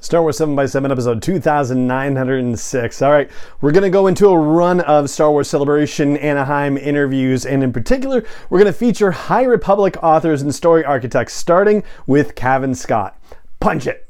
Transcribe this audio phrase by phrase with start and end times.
[0.00, 3.02] Star Wars 7x7 episode 2906.
[3.02, 3.30] All right,
[3.60, 7.70] we're going to go into a run of Star Wars Celebration Anaheim interviews, and in
[7.70, 13.20] particular, we're going to feature High Republic authors and story architects, starting with Cavan Scott.
[13.60, 14.08] Punch it!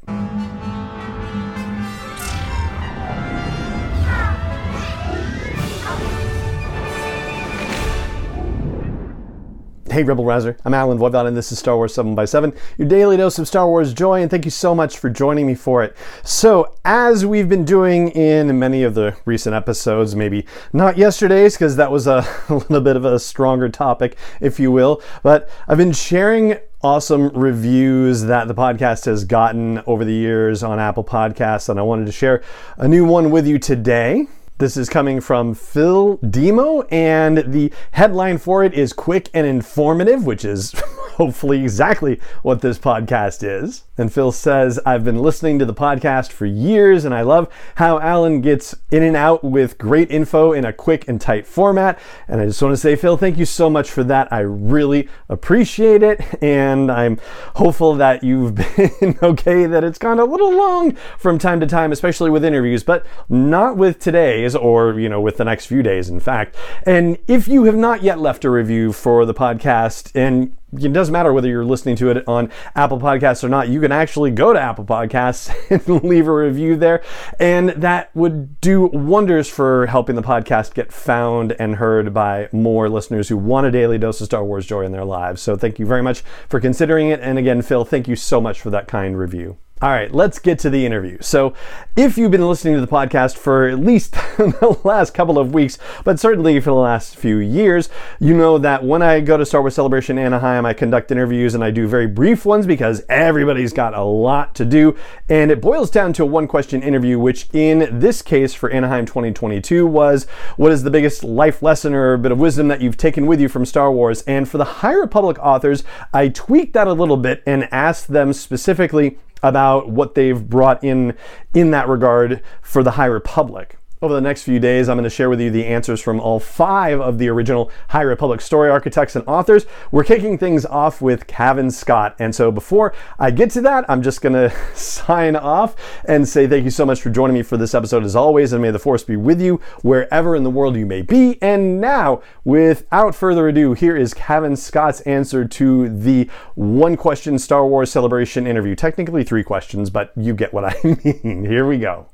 [9.91, 10.55] Hey, Rebel Rouser.
[10.63, 13.93] I'm Allen Voivod, and this is Star Wars 7x7, your daily dose of Star Wars
[13.93, 15.97] joy, and thank you so much for joining me for it.
[16.23, 21.75] So, as we've been doing in many of the recent episodes, maybe not yesterday's, because
[21.75, 25.77] that was a, a little bit of a stronger topic, if you will, but I've
[25.77, 31.67] been sharing awesome reviews that the podcast has gotten over the years on Apple Podcasts,
[31.67, 32.41] and I wanted to share
[32.77, 34.27] a new one with you today.
[34.61, 40.27] This is coming from Phil Demo, and the headline for it is Quick and Informative,
[40.27, 40.75] which is
[41.15, 43.83] hopefully exactly what this podcast is.
[43.97, 47.99] And Phil says, I've been listening to the podcast for years, and I love how
[47.99, 51.99] Alan gets in and out with great info in a quick and tight format.
[52.27, 54.31] And I just want to say, Phil, thank you so much for that.
[54.31, 57.19] I really appreciate it, and I'm
[57.55, 58.55] hopeful that you've
[59.01, 62.83] been okay, that it's gone a little long from time to time, especially with interviews,
[62.83, 66.55] but not with today's or, you know, with the next few days, in fact.
[66.83, 71.11] And if you have not yet left a review for the podcast, and it doesn't
[71.11, 73.67] matter whether you're listening to it on Apple Podcasts or not.
[73.67, 77.03] You can actually go to Apple Podcasts and leave a review there.
[77.39, 82.89] And that would do wonders for helping the podcast get found and heard by more
[82.89, 85.41] listeners who want a daily dose of Star Wars joy in their lives.
[85.41, 87.19] So thank you very much for considering it.
[87.19, 89.57] And again, Phil, thank you so much for that kind review.
[89.81, 91.17] All right, let's get to the interview.
[91.21, 91.55] So,
[91.95, 95.79] if you've been listening to the podcast for at least the last couple of weeks,
[96.03, 97.89] but certainly for the last few years,
[98.19, 101.63] you know that when I go to Star Wars Celebration Anaheim, I conduct interviews and
[101.63, 104.95] I do very brief ones because everybody's got a lot to do.
[105.27, 109.07] And it boils down to a one question interview, which in this case for Anaheim
[109.07, 110.25] 2022 was
[110.57, 113.49] what is the biggest life lesson or bit of wisdom that you've taken with you
[113.49, 114.21] from Star Wars?
[114.27, 115.83] And for the High Republic authors,
[116.13, 121.15] I tweaked that a little bit and asked them specifically about what they've brought in
[121.53, 123.77] in that regard for the High Republic.
[124.03, 126.39] Over the next few days, I'm going to share with you the answers from all
[126.39, 129.67] five of the original High Republic story architects and authors.
[129.91, 132.15] We're kicking things off with Cavan Scott.
[132.17, 135.75] And so before I get to that, I'm just going to sign off
[136.05, 138.63] and say thank you so much for joining me for this episode as always, and
[138.63, 141.37] may the force be with you wherever in the world you may be.
[141.39, 147.67] And now, without further ado, here is Cavan Scott's answer to the one question Star
[147.67, 148.75] Wars celebration interview.
[148.75, 150.75] Technically, three questions, but you get what I
[151.23, 151.45] mean.
[151.45, 152.10] Here we go.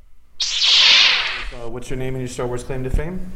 [1.68, 3.32] Uh, what's your name and your Star Wars claim to fame?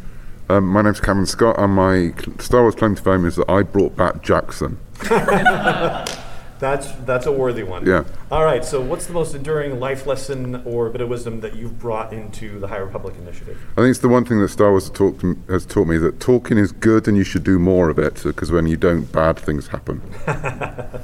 [0.47, 3.61] Um, my name's Cavan Scott, and my Star Wars claim to fame is that I
[3.63, 4.77] brought back Jaxxon.
[6.59, 7.87] That's that's a worthy one.
[7.87, 8.03] Yeah.
[8.31, 8.63] All right.
[8.63, 12.59] So, what's the most enduring life lesson or bit of wisdom that you've brought into
[12.59, 13.59] the High Republic Initiative?
[13.71, 16.19] I think it's the one thing that Star Wars has taught, has taught me that
[16.19, 19.39] talking is good, and you should do more of it because when you don't, bad
[19.39, 20.03] things happen.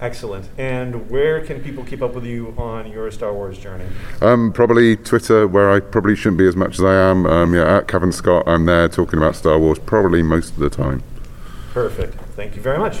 [0.00, 0.48] Excellent.
[0.56, 3.86] And where can people keep up with you on your Star Wars journey?
[4.20, 7.26] Um, probably Twitter, where I probably shouldn't be as much as I am.
[7.26, 10.70] Um, yeah, at Cavan Scott, I'm there talking about Star Wars probably most of the
[10.70, 11.02] time.
[11.72, 12.14] Perfect.
[12.36, 13.00] Thank you very much.